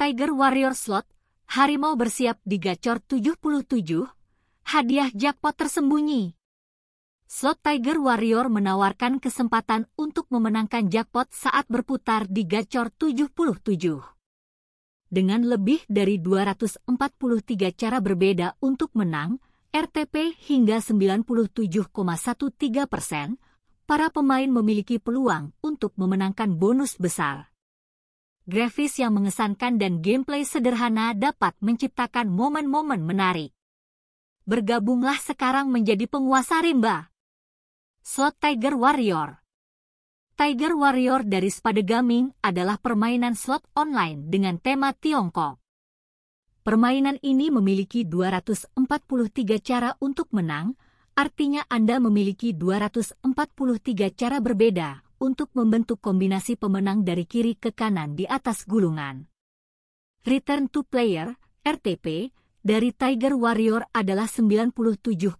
Tiger 0.00 0.32
Warrior 0.32 0.72
Slot, 0.72 1.04
Harimau 1.52 1.92
bersiap 1.92 2.40
di 2.40 2.56
gacor 2.56 3.04
77, 3.04 4.00
hadiah 4.72 5.12
jackpot 5.12 5.52
tersembunyi. 5.52 6.32
Slot 7.28 7.60
Tiger 7.60 8.00
Warrior 8.00 8.48
menawarkan 8.48 9.20
kesempatan 9.20 9.92
untuk 10.00 10.24
memenangkan 10.32 10.88
jackpot 10.88 11.28
saat 11.36 11.68
berputar 11.68 12.24
di 12.32 12.48
gacor 12.48 12.88
77. 12.96 13.28
Dengan 15.04 15.44
lebih 15.44 15.84
dari 15.84 16.16
243 16.16 16.88
cara 17.76 18.00
berbeda 18.00 18.56
untuk 18.64 18.96
menang, 18.96 19.36
RTP 19.68 20.32
hingga 20.48 20.80
97,13 20.80 21.28
persen, 22.88 23.36
para 23.84 24.08
pemain 24.08 24.48
memiliki 24.48 24.96
peluang 24.96 25.52
untuk 25.60 25.92
memenangkan 26.00 26.56
bonus 26.56 26.96
besar 26.96 27.49
grafis 28.48 28.96
yang 28.96 29.12
mengesankan 29.16 29.76
dan 29.76 30.00
gameplay 30.00 30.46
sederhana 30.46 31.12
dapat 31.12 31.52
menciptakan 31.60 32.32
momen-momen 32.32 33.04
menarik. 33.04 33.52
Bergabunglah 34.48 35.20
sekarang 35.20 35.68
menjadi 35.68 36.08
penguasa 36.08 36.64
rimba. 36.64 37.12
Slot 38.00 38.40
Tiger 38.40 38.74
Warrior 38.74 39.36
Tiger 40.32 40.72
Warrior 40.72 41.28
dari 41.28 41.52
Spade 41.52 41.84
Gaming 41.84 42.32
adalah 42.40 42.80
permainan 42.80 43.36
slot 43.36 43.68
online 43.76 44.32
dengan 44.32 44.56
tema 44.56 44.96
Tiongkok. 44.96 45.60
Permainan 46.64 47.20
ini 47.20 47.52
memiliki 47.52 48.08
243 48.08 48.80
cara 49.60 49.92
untuk 50.00 50.32
menang, 50.32 50.80
artinya 51.12 51.68
Anda 51.68 52.00
memiliki 52.00 52.56
243 52.56 53.20
cara 54.16 54.40
berbeda 54.40 55.09
untuk 55.20 55.52
membentuk 55.52 56.00
kombinasi 56.00 56.56
pemenang 56.56 57.04
dari 57.04 57.28
kiri 57.28 57.54
ke 57.60 57.76
kanan 57.76 58.16
di 58.16 58.24
atas 58.24 58.64
gulungan. 58.64 59.28
Return 60.24 60.72
to 60.72 60.80
Player, 60.82 61.36
RTP, 61.60 62.32
dari 62.64 62.92
Tiger 62.96 63.36
Warrior 63.36 63.92
adalah 63.92 64.24
97,13 64.24 65.36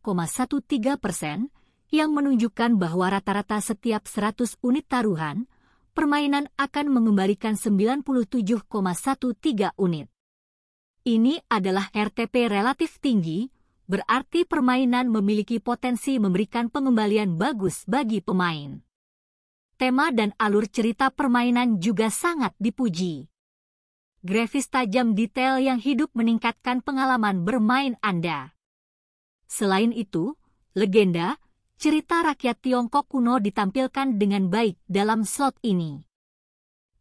persen, 1.01 1.49
yang 1.91 2.13
menunjukkan 2.15 2.77
bahwa 2.77 3.11
rata-rata 3.11 3.59
setiap 3.59 4.05
100 4.07 4.61
unit 4.63 4.87
taruhan, 4.87 5.49
permainan 5.97 6.47
akan 6.55 6.87
mengembalikan 6.93 7.57
97,13 7.57 8.45
unit. 9.81 10.07
Ini 11.01 11.35
adalah 11.49 11.89
RTP 11.91 12.47
relatif 12.47 13.01
tinggi, 13.01 13.49
berarti 13.89 14.45
permainan 14.45 15.09
memiliki 15.09 15.59
potensi 15.59 16.21
memberikan 16.21 16.69
pengembalian 16.69 17.35
bagus 17.41 17.89
bagi 17.89 18.21
pemain 18.23 18.90
tema 19.81 20.13
dan 20.13 20.37
alur 20.37 20.69
cerita 20.69 21.09
permainan 21.09 21.81
juga 21.81 22.13
sangat 22.13 22.53
dipuji. 22.61 23.33
Grafis 24.21 24.69
tajam 24.69 25.17
detail 25.17 25.57
yang 25.57 25.81
hidup 25.81 26.13
meningkatkan 26.13 26.85
pengalaman 26.85 27.49
bermain 27.49 27.97
Anda. 28.05 28.53
Selain 29.49 29.97
itu, 29.97 30.37
legenda, 30.77 31.41
cerita 31.81 32.21
rakyat 32.21 32.61
Tiongkok 32.61 33.09
kuno 33.09 33.41
ditampilkan 33.41 34.21
dengan 34.21 34.53
baik 34.53 34.77
dalam 34.85 35.25
slot 35.25 35.57
ini. 35.65 36.05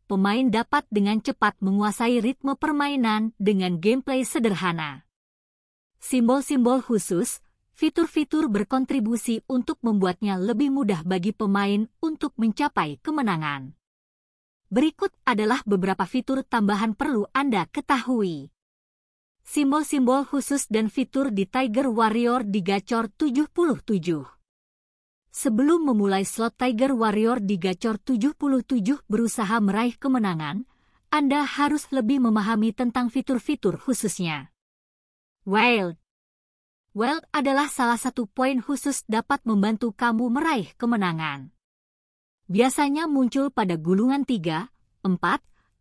Pemain 0.07 0.47
dapat 0.47 0.87
dengan 0.87 1.19
cepat 1.19 1.59
menguasai 1.59 2.23
ritme 2.23 2.55
permainan 2.55 3.35
dengan 3.35 3.83
gameplay 3.83 4.23
sederhana. 4.23 5.03
Simbol-simbol 5.99 6.79
khusus, 6.79 7.43
Fitur-fitur 7.79 8.51
berkontribusi 8.51 9.39
untuk 9.47 9.79
membuatnya 9.87 10.35
lebih 10.35 10.67
mudah 10.67 10.99
bagi 11.07 11.31
pemain 11.31 11.87
untuk 12.03 12.35
mencapai 12.35 12.99
kemenangan. 12.99 13.71
Berikut 14.67 15.15
adalah 15.23 15.63
beberapa 15.63 16.03
fitur 16.03 16.43
tambahan 16.43 16.91
perlu 16.91 17.31
Anda 17.31 17.71
ketahui. 17.71 18.51
Simbol-simbol 19.47 20.27
khusus 20.27 20.67
dan 20.67 20.91
fitur 20.91 21.31
di 21.31 21.47
Tiger 21.47 21.87
Warrior 21.87 22.43
di 22.51 22.59
Gacor 22.59 23.15
77. 23.15 23.47
Sebelum 25.31 25.79
memulai 25.87 26.27
slot 26.27 26.59
Tiger 26.59 26.91
Warrior 26.91 27.39
di 27.39 27.55
Gacor 27.55 27.95
77 27.95 29.07
berusaha 29.07 29.55
meraih 29.63 29.95
kemenangan, 29.95 30.67
Anda 31.15 31.47
harus 31.47 31.87
lebih 31.95 32.27
memahami 32.27 32.75
tentang 32.75 33.07
fitur-fitur 33.07 33.79
khususnya. 33.79 34.51
Wild 35.47 35.95
Wealth 36.99 37.23
adalah 37.31 37.71
salah 37.71 37.95
satu 37.95 38.27
poin 38.27 38.59
khusus 38.59 39.07
dapat 39.07 39.39
membantu 39.47 39.95
kamu 39.95 40.35
meraih 40.35 40.67
kemenangan. 40.75 41.47
Biasanya 42.51 43.07
muncul 43.07 43.55
pada 43.55 43.79
gulungan 43.79 44.27
3, 44.27 44.67
4, 45.07 45.07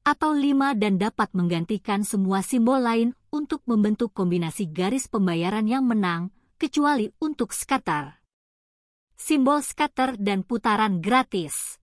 atau 0.06 0.30
5 0.30 0.78
dan 0.78 0.94
dapat 0.94 1.34
menggantikan 1.34 2.06
semua 2.06 2.38
simbol 2.46 2.78
lain 2.78 3.18
untuk 3.34 3.66
membentuk 3.66 4.14
kombinasi 4.14 4.70
garis 4.70 5.10
pembayaran 5.10 5.66
yang 5.66 5.90
menang, 5.90 6.30
kecuali 6.54 7.10
untuk 7.18 7.50
scatter. 7.50 8.22
Simbol 9.18 9.66
scatter 9.66 10.14
dan 10.22 10.46
putaran 10.46 11.02
gratis. 11.02 11.82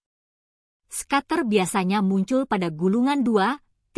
Scatter 0.87 1.43
biasanya 1.43 1.99
muncul 1.99 2.47
pada 2.47 2.71
gulungan 2.71 3.19
2, 3.19 3.35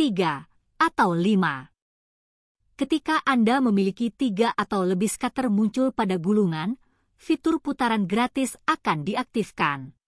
3, 0.02 0.82
atau 0.82 1.14
5. 1.14 1.67
Ketika 2.78 3.18
Anda 3.26 3.58
memiliki 3.58 4.14
tiga 4.14 4.54
atau 4.54 4.86
lebih 4.86 5.10
scatter 5.10 5.50
muncul 5.50 5.90
pada 5.90 6.14
gulungan, 6.14 6.78
fitur 7.18 7.58
putaran 7.58 8.06
gratis 8.06 8.54
akan 8.70 9.02
diaktifkan. 9.02 9.98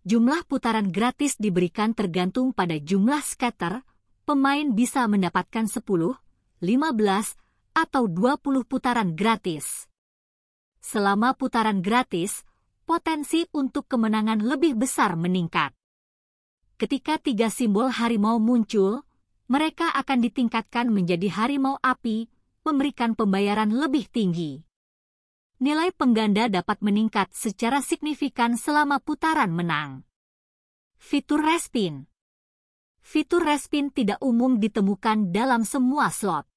Jumlah 0.00 0.48
putaran 0.48 0.88
gratis 0.88 1.36
diberikan 1.36 1.92
tergantung 1.92 2.56
pada 2.56 2.80
jumlah 2.80 3.20
scatter, 3.20 3.84
pemain 4.24 4.72
bisa 4.72 5.04
mendapatkan 5.04 5.68
10, 5.68 5.84
15, 5.84 6.64
atau 7.76 8.02
20 8.08 8.40
putaran 8.64 9.12
gratis. 9.12 9.84
Selama 10.80 11.36
putaran 11.36 11.84
gratis, 11.84 12.40
potensi 12.88 13.44
untuk 13.52 13.84
kemenangan 13.84 14.40
lebih 14.40 14.80
besar 14.80 15.12
meningkat. 15.12 15.76
Ketika 16.80 17.20
tiga 17.20 17.52
simbol 17.52 17.92
harimau 17.92 18.40
muncul, 18.40 19.04
mereka 19.52 19.92
akan 19.92 20.24
ditingkatkan 20.24 20.88
menjadi 20.88 21.28
harimau 21.28 21.76
api, 21.84 22.32
memberikan 22.64 23.12
pembayaran 23.12 23.68
lebih 23.68 24.08
tinggi. 24.08 24.64
Nilai 25.60 25.92
pengganda 25.92 26.48
dapat 26.48 26.80
meningkat 26.80 27.28
secara 27.36 27.84
signifikan 27.84 28.56
selama 28.56 28.96
putaran 28.96 29.52
menang. 29.52 30.08
Fitur 30.96 31.44
Respin 31.44 32.08
Fitur 33.04 33.44
Respin 33.44 33.92
tidak 33.92 34.24
umum 34.24 34.56
ditemukan 34.56 35.36
dalam 35.36 35.68
semua 35.68 36.08
slot. 36.08 36.48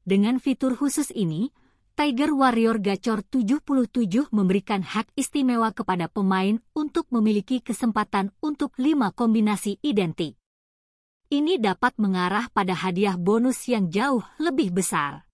Dengan 0.00 0.40
fitur 0.40 0.72
khusus 0.72 1.12
ini, 1.12 1.52
Tiger 2.00 2.32
Warrior 2.32 2.80
Gacor 2.80 3.28
77 3.28 4.32
memberikan 4.32 4.80
hak 4.80 5.12
istimewa 5.20 5.68
kepada 5.76 6.08
pemain 6.08 6.64
untuk 6.72 7.12
memiliki 7.12 7.60
kesempatan 7.60 8.32
untuk 8.40 8.72
lima 8.80 9.12
kombinasi 9.12 9.84
identik. 9.84 10.40
Ini 11.26 11.58
dapat 11.58 11.98
mengarah 11.98 12.46
pada 12.54 12.70
hadiah 12.70 13.18
bonus 13.18 13.66
yang 13.66 13.90
jauh 13.90 14.22
lebih 14.38 14.70
besar. 14.70 15.26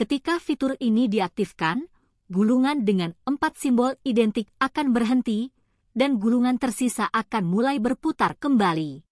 Ketika 0.00 0.40
fitur 0.40 0.80
ini 0.80 1.12
diaktifkan, 1.12 1.84
gulungan 2.32 2.88
dengan 2.88 3.12
empat 3.28 3.60
simbol 3.60 4.00
identik 4.00 4.48
akan 4.56 4.96
berhenti, 4.96 5.52
dan 5.92 6.16
gulungan 6.16 6.56
tersisa 6.56 7.04
akan 7.12 7.44
mulai 7.44 7.76
berputar 7.76 8.40
kembali. 8.40 9.04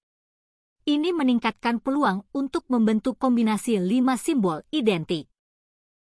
Ini 0.88 1.12
meningkatkan 1.12 1.84
peluang 1.84 2.24
untuk 2.32 2.64
membentuk 2.72 3.20
kombinasi 3.20 3.76
lima 3.76 4.16
simbol 4.16 4.64
identik. 4.72 5.28